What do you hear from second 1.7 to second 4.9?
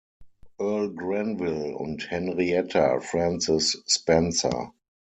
und Henrietta Frances Spencer.